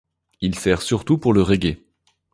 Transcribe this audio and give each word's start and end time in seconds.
Il 0.41 0.57
sert 0.57 0.81
surtout 0.81 1.19
pour 1.19 1.31
le 1.31 1.43
reggae. 1.43 1.77